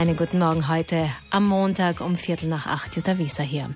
[0.00, 2.96] Einen guten Morgen heute am Montag um Viertel nach acht.
[2.96, 3.68] Jutta Wieser hier.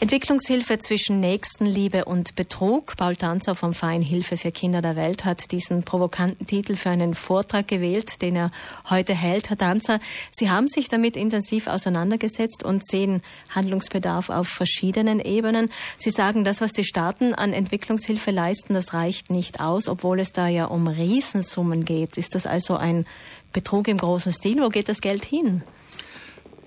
[0.00, 2.96] Entwicklungshilfe zwischen Nächstenliebe und Betrug.
[2.96, 7.12] Paul Tanzer vom Verein Hilfe für Kinder der Welt hat diesen provokanten Titel für einen
[7.12, 8.52] Vortrag gewählt, den er
[8.88, 9.50] heute hält.
[9.50, 10.00] Herr Tanzer,
[10.32, 13.20] Sie haben sich damit intensiv auseinandergesetzt und sehen
[13.50, 15.70] Handlungsbedarf auf verschiedenen Ebenen.
[15.98, 20.32] Sie sagen, das, was die Staaten an Entwicklungshilfe leisten, das reicht nicht aus, obwohl es
[20.32, 22.16] da ja um Riesensummen geht.
[22.16, 23.04] Ist das also ein
[23.52, 24.60] Betrug im großen Stil.
[24.60, 25.62] Wo geht das Geld hin?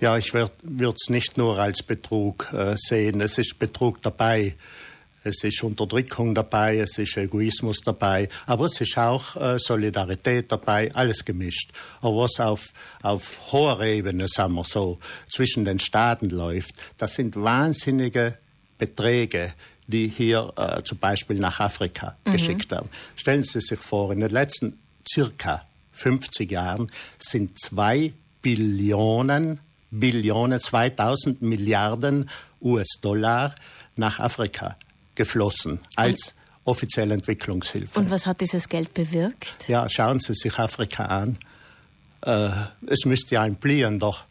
[0.00, 3.20] Ja, ich würde es nicht nur als Betrug äh, sehen.
[3.20, 4.54] Es ist Betrug dabei.
[5.22, 10.90] Es ist Unterdrückung dabei, es ist Egoismus dabei, aber es ist auch äh, Solidarität dabei,
[10.94, 11.72] alles gemischt.
[12.00, 12.72] Aber was auf,
[13.02, 14.98] auf hoher Ebene, sagen wir so,
[15.30, 18.38] zwischen den Staaten läuft, das sind wahnsinnige
[18.78, 19.52] Beträge,
[19.86, 22.32] die hier äh, zum Beispiel nach Afrika mhm.
[22.32, 22.88] geschickt werden.
[23.14, 25.66] Stellen Sie sich vor, in den letzten circa
[26.00, 29.60] 50 Jahren sind zwei Billionen,
[29.90, 32.30] Billionen, 2000 Milliarden
[32.62, 33.54] US-Dollar
[33.96, 34.76] nach Afrika
[35.14, 37.98] geflossen als offizielle Entwicklungshilfe.
[37.98, 39.68] Und was hat dieses Geld bewirkt?
[39.68, 41.38] Ja, schauen Sie sich Afrika an.
[42.22, 42.50] Äh,
[42.86, 44.29] es müsste ja ein blühender äh,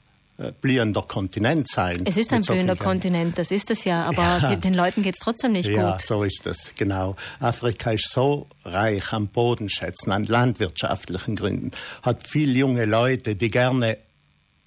[0.61, 2.03] blühender Kontinent sein.
[2.05, 4.55] Es ist ein blühender so Kontinent, das ist es ja, aber ja.
[4.55, 5.99] den Leuten geht es trotzdem nicht ja, gut.
[6.01, 7.15] Ja, so ist es, genau.
[7.39, 11.71] Afrika ist so reich an Bodenschätzen, an landwirtschaftlichen Gründen,
[12.03, 13.97] hat viele junge Leute, die gerne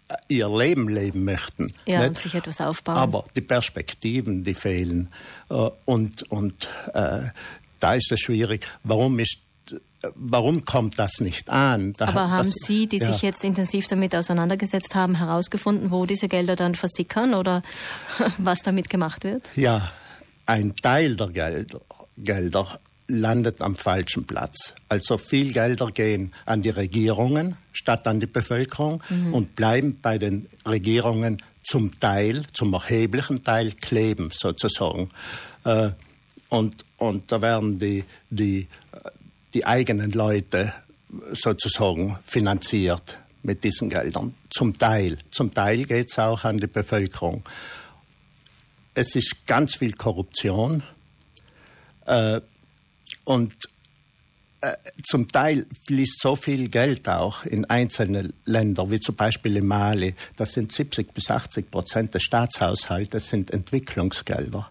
[0.08, 1.68] äh, ihr Leben leben möchten.
[1.86, 2.08] Ja, nicht?
[2.08, 2.96] und sich etwas aufbauen.
[2.96, 5.08] Aber die Perspektiven, die fehlen.
[5.48, 7.28] Äh, und, und äh,
[7.80, 8.66] da ist es schwierig.
[8.84, 9.38] Warum ist
[10.14, 11.92] warum kommt das nicht an?
[11.94, 13.12] Da Aber haben das, Sie, die ja.
[13.12, 17.62] sich jetzt intensiv damit auseinandergesetzt haben, herausgefunden, wo diese Gelder dann versickern oder
[18.38, 19.44] was damit gemacht wird?
[19.56, 19.92] Ja,
[20.46, 21.80] ein Teil der Gelder,
[22.18, 24.74] Gelder landet am falschen Platz.
[24.88, 29.34] Also viel Gelder gehen an die Regierungen statt an die Bevölkerung mhm.
[29.34, 35.10] und bleiben bei den Regierungen zum Teil, zum erheblichen Teil kleben sozusagen.
[35.64, 35.90] Äh,
[36.48, 38.68] und, und da werden die, die
[39.54, 40.72] die eigenen Leute
[41.32, 44.34] sozusagen finanziert mit diesen Geldern.
[44.50, 45.18] Zum Teil.
[45.30, 47.42] Zum Teil geht es auch an die Bevölkerung.
[48.94, 50.82] Es ist ganz viel Korruption
[52.06, 52.40] äh,
[53.24, 53.52] und
[54.60, 59.66] äh, zum Teil fließt so viel Geld auch in einzelne Länder, wie zum Beispiel in
[59.66, 60.14] Mali.
[60.36, 64.70] Das sind 70 bis 80 Prozent des Staatshaushaltes sind Entwicklungsgelder.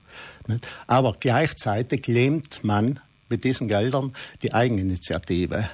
[0.88, 3.00] Aber gleichzeitig lähmt man
[3.32, 5.70] mit diesen Geldern die Eigeninitiative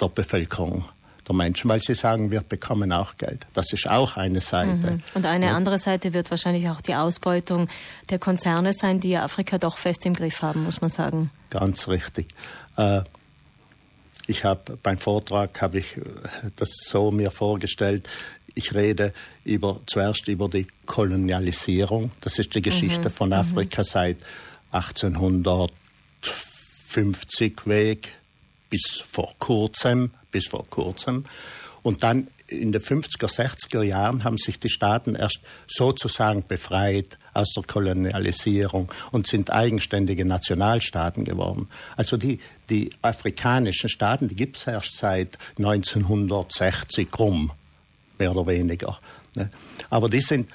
[0.00, 0.84] der Bevölkerung
[1.26, 3.46] der Menschen, weil sie sagen, wir bekommen auch Geld.
[3.54, 4.92] Das ist auch eine Seite.
[4.92, 5.02] Mhm.
[5.14, 5.56] Und eine ja.
[5.56, 7.68] andere Seite wird wahrscheinlich auch die Ausbeutung
[8.10, 11.30] der Konzerne sein, die Afrika doch fest im Griff haben, muss man sagen.
[11.50, 12.28] Ganz richtig.
[12.76, 13.02] Äh,
[14.26, 16.02] ich habe beim Vortrag habe ich äh,
[16.56, 18.08] das so mir vorgestellt.
[18.54, 19.12] Ich rede
[19.44, 22.10] über, zuerst über die Kolonialisierung.
[22.20, 23.12] Das ist die Geschichte mhm.
[23.12, 23.34] von mhm.
[23.34, 23.86] Afrika mhm.
[23.86, 24.16] seit
[24.72, 25.70] 1800
[26.26, 28.12] 50 Weg
[28.70, 31.26] bis vor kurzem, bis vor kurzem.
[31.82, 37.52] Und dann in den 50er, 60er Jahren haben sich die Staaten erst sozusagen befreit aus
[37.56, 41.68] der Kolonialisierung und sind eigenständige Nationalstaaten geworden.
[41.96, 47.52] Also die, die afrikanischen Staaten, die gibt es erst seit 1960 rum,
[48.18, 48.98] mehr oder weniger.
[49.34, 49.50] Ne?
[49.88, 50.48] Aber die sind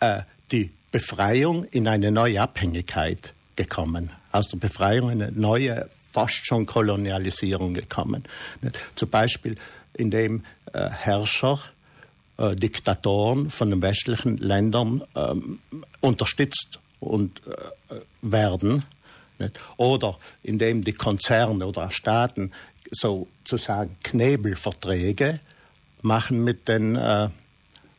[0.00, 6.66] äh, die Befreiung in eine neue Abhängigkeit gekommen aus der Befreiung eine neue, fast schon
[6.66, 8.24] Kolonialisierung gekommen.
[8.94, 9.56] Zum Beispiel,
[9.94, 11.60] indem äh, Herrscher,
[12.38, 15.58] äh, Diktatoren von den westlichen Ländern ähm,
[16.00, 18.84] unterstützt und äh, werden.
[19.78, 22.52] Oder indem die Konzerne oder Staaten
[22.90, 25.40] sozusagen Knebelverträge
[26.02, 27.28] machen mit den, äh,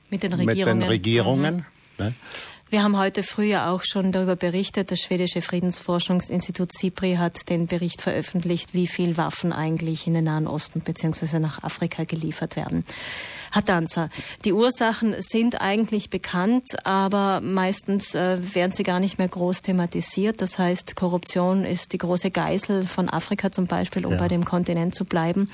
[0.10, 0.78] mit den Regierungen.
[0.78, 1.66] Mit den Regierungen
[1.98, 2.16] mhm.
[2.72, 4.92] Wir haben heute früher auch schon darüber berichtet.
[4.92, 10.48] Das schwedische Friedensforschungsinstitut SIPRI hat den Bericht veröffentlicht, wie viel Waffen eigentlich in den Nahen
[10.48, 11.40] Osten bzw.
[11.40, 12.86] nach Afrika geliefert werden.
[13.52, 14.10] Herr Danzer,
[14.46, 20.42] die Ursachen sind eigentlich bekannt, aber meistens äh, werden sie gar nicht mehr groß thematisiert.
[20.42, 24.20] Das heißt, Korruption ist die große Geißel von Afrika zum Beispiel, um ja.
[24.20, 25.50] bei dem Kontinent zu bleiben.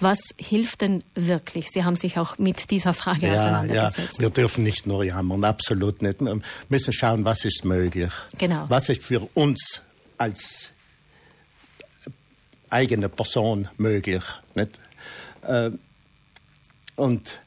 [0.00, 1.68] Was hilft denn wirklich?
[1.70, 4.18] Sie haben sich auch mit dieser Frage ja, auseinandergesetzt.
[4.18, 6.20] Ja, wir dürfen nicht nur jammern, absolut nicht.
[6.20, 8.12] Wir müssen schauen, was ist möglich.
[8.38, 8.64] Genau.
[8.68, 9.82] Was ist für uns
[10.18, 10.72] als
[12.72, 14.22] eigene Person möglich.
[14.54, 14.80] Nicht?
[15.42, 15.70] Äh,
[17.02, 17.40] und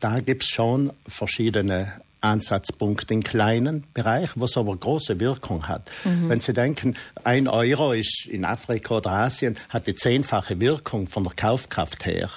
[0.00, 5.88] da gibt es schon verschiedene Ansatzpunkte im kleinen Bereich, was aber große Wirkung hat.
[6.04, 6.28] Mhm.
[6.28, 11.22] Wenn Sie denken, ein Euro ist in Afrika oder Asien, hat die zehnfache Wirkung von
[11.22, 12.30] der Kaufkraft her.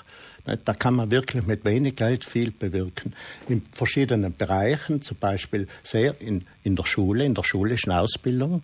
[0.46, 3.16] Da kann man wirklich mit wenig Geld viel bewirken.
[3.50, 8.64] In verschiedenen Bereichen, zum Beispiel sehr in, in der Schule, in der schulischen Ausbildung,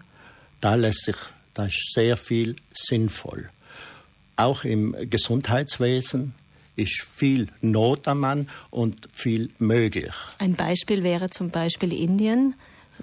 [0.61, 1.17] da lässt sich,
[1.55, 3.49] da ist sehr viel sinnvoll.
[4.35, 6.35] Auch im Gesundheitswesen
[6.79, 10.13] ist viel Not am Mann und viel möglich.
[10.37, 12.55] Ein Beispiel wäre zum Beispiel Indien,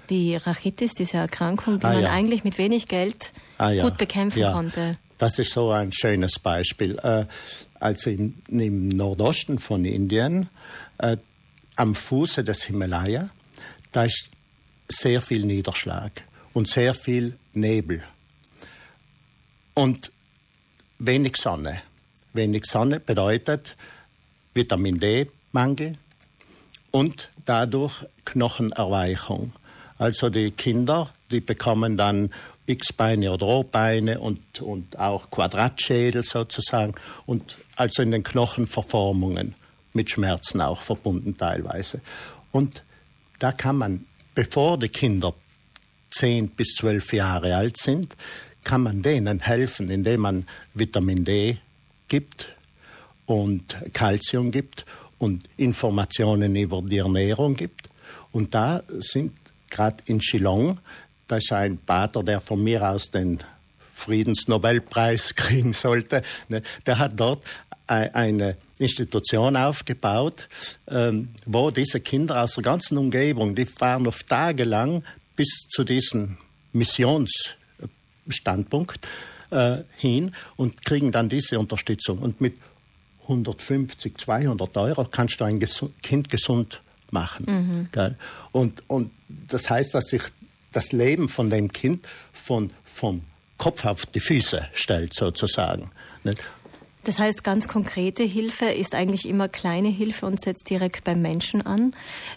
[0.09, 2.11] die Rachitis, diese Erkrankung, die ah, man ja.
[2.11, 3.83] eigentlich mit wenig Geld ah, ja.
[3.83, 4.51] gut bekämpfen ja.
[4.51, 4.97] konnte.
[5.17, 6.99] Das ist so ein schönes Beispiel.
[6.99, 7.25] Äh,
[7.79, 10.49] also im, im, Nordosten von Indien,
[10.99, 11.17] äh,
[11.75, 13.29] am Fuße des Himalaya,
[13.91, 14.29] da ist
[14.87, 16.11] sehr viel Niederschlag
[16.53, 18.03] und sehr viel Nebel
[19.73, 20.11] und
[20.99, 21.81] wenig Sonne.
[22.37, 23.75] Wenig Sonne bedeutet
[24.53, 25.97] Vitamin D-Mangel
[26.91, 29.51] und dadurch Knochenerweichung.
[29.97, 32.29] Also die Kinder, die bekommen dann
[32.67, 36.93] X-Beine oder O-Beine und, und auch Quadratschädel sozusagen
[37.25, 39.55] und also in den Knochenverformungen
[39.93, 42.01] mit Schmerzen auch verbunden teilweise.
[42.51, 42.83] Und
[43.39, 44.05] da kann man,
[44.35, 45.33] bevor die Kinder
[46.09, 48.15] zehn bis zwölf Jahre alt sind,
[48.63, 51.57] kann man denen helfen, indem man Vitamin D
[52.07, 52.49] gibt
[53.25, 54.85] und Kalzium gibt
[55.17, 57.89] und Informationen über die Ernährung gibt.
[58.31, 59.33] Und da sind
[59.69, 60.79] gerade in Shillong,
[61.27, 63.39] da ist ein Pater, der von mir aus den
[63.93, 67.43] Friedensnobelpreis kriegen sollte, ne, der hat dort
[67.87, 70.49] eine Institution aufgebaut,
[70.87, 75.03] ähm, wo diese Kinder aus der ganzen Umgebung, die fahren auf Tage lang
[75.35, 76.37] bis zu diesem
[76.73, 79.07] Missionsstandpunkt
[79.51, 82.19] äh, hin und kriegen dann diese Unterstützung.
[82.19, 82.57] Und mit
[83.23, 85.59] 150, 200 Euro kannst du ein
[86.01, 87.89] Kind gesund machen.
[87.91, 88.15] Mhm.
[88.51, 90.21] Und, und das heißt, dass sich
[90.71, 93.21] das Leben von dem Kind von, vom
[93.57, 95.91] Kopf auf die Füße stellt, sozusagen.
[97.07, 101.65] Das heißt, ganz konkrete Hilfe ist eigentlich immer kleine Hilfe und setzt direkt beim Menschen
[101.65, 101.93] an.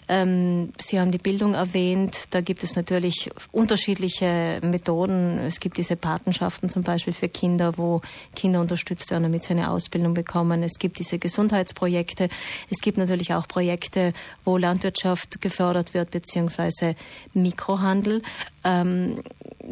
[0.07, 2.27] Ähm, Sie haben die Bildung erwähnt.
[2.29, 5.39] Da gibt es natürlich unterschiedliche Methoden.
[5.39, 7.99] Es gibt diese Patenschaften zum Beispiel für Kinder, wo
[8.33, 10.63] Kinder unterstützt werden, damit sie eine Ausbildung bekommen.
[10.63, 12.29] Es gibt diese Gesundheitsprojekte.
[12.69, 14.13] Es gibt natürlich auch Projekte,
[14.45, 16.95] wo Landwirtschaft gefördert wird, beziehungsweise
[17.33, 18.21] Mikrohandel.
[18.63, 19.21] Ähm,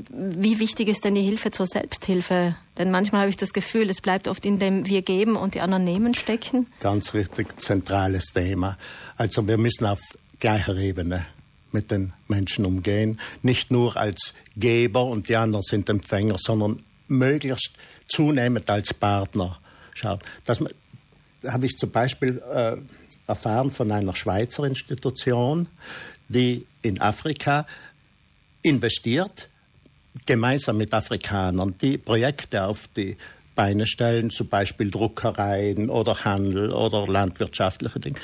[0.09, 2.55] wie wichtig ist denn die Hilfe zur Selbsthilfe?
[2.77, 5.61] Denn manchmal habe ich das Gefühl, es bleibt oft in dem wir geben und die
[5.61, 6.67] anderen nehmen stecken.
[6.79, 8.77] Ganz richtig, zentrales Thema.
[9.17, 9.99] Also wir müssen auf
[10.39, 11.25] gleicher Ebene
[11.71, 13.19] mit den Menschen umgehen.
[13.41, 17.73] Nicht nur als Geber und die anderen sind Empfänger, sondern möglichst
[18.07, 19.59] zunehmend als Partner
[19.93, 20.19] schauen.
[20.45, 20.63] Das
[21.47, 22.77] habe ich zum Beispiel äh,
[23.27, 25.67] erfahren von einer Schweizer Institution,
[26.27, 27.65] die in Afrika
[28.61, 29.49] investiert
[30.25, 33.17] gemeinsam mit Afrikanern die Projekte auf die
[33.55, 38.17] Beine stellen, zum Beispiel Druckereien oder Handel oder landwirtschaftliche Dinge,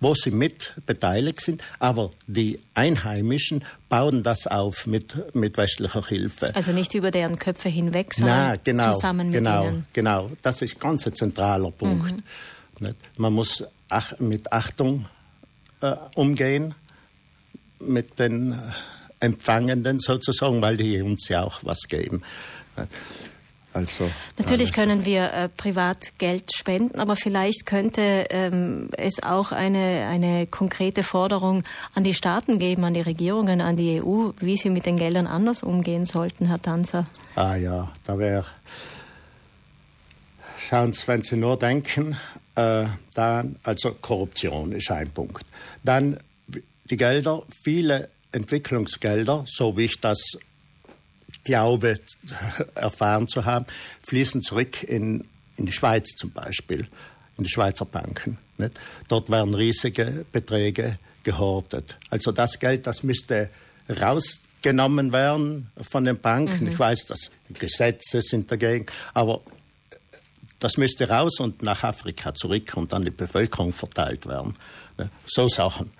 [0.00, 6.54] wo sie mit beteiligt sind, aber die Einheimischen bauen das auf mit, mit westlicher Hilfe.
[6.54, 9.86] Also nicht über deren Köpfe hinweg, sondern Na, genau, zusammen mit genau, ihnen.
[9.92, 12.16] Genau, das ist ganz ein zentraler Punkt.
[12.80, 12.94] Mhm.
[13.16, 15.06] Man muss ach, mit Achtung
[15.80, 16.74] äh, umgehen
[17.78, 18.58] mit den
[19.22, 22.22] Empfangenden sozusagen, weil die uns ja auch was geben.
[23.74, 30.08] Also, Natürlich können wir äh, privat Geld spenden, aber vielleicht könnte ähm, es auch eine,
[30.10, 31.64] eine konkrete Forderung
[31.94, 35.26] an die Staaten geben, an die Regierungen, an die EU, wie sie mit den Geldern
[35.26, 37.06] anders umgehen sollten, Herr Tanzer.
[37.34, 38.44] Ah ja, da wäre.
[40.68, 42.16] Schauen Sie, wenn Sie nur denken,
[42.56, 45.46] äh, dann, also Korruption ist ein Punkt.
[45.82, 46.18] Dann
[46.90, 50.18] die Gelder, viele Entwicklungsgelder, so wie ich das
[51.44, 51.98] glaube,
[52.74, 53.66] erfahren zu haben,
[54.06, 55.24] fließen zurück in,
[55.56, 56.88] in die Schweiz zum Beispiel,
[57.38, 58.38] in die Schweizer Banken.
[58.58, 58.78] Nicht?
[59.08, 61.96] Dort werden riesige Beträge gehortet.
[62.10, 63.50] Also das Geld, das müsste
[63.88, 66.64] rausgenommen werden von den Banken.
[66.64, 66.72] Mhm.
[66.72, 69.40] Ich weiß, dass Gesetze sind dagegen, aber
[70.58, 74.56] das müsste raus und nach Afrika zurück und an die Bevölkerung verteilt werden.
[75.26, 75.90] So Sachen.